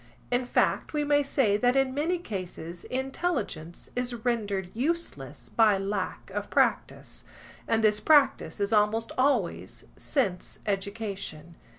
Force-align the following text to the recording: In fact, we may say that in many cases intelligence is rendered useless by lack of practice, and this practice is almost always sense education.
In 0.31 0.45
fact, 0.47 0.93
we 0.93 1.03
may 1.03 1.21
say 1.21 1.57
that 1.57 1.75
in 1.75 1.93
many 1.93 2.17
cases 2.17 2.85
intelligence 2.85 3.91
is 3.95 4.15
rendered 4.25 4.71
useless 4.75 5.47
by 5.49 5.77
lack 5.77 6.31
of 6.31 6.49
practice, 6.49 7.23
and 7.67 7.83
this 7.83 7.99
practice 7.99 8.59
is 8.59 8.73
almost 8.73 9.11
always 9.15 9.85
sense 9.97 10.59
education. 10.65 11.53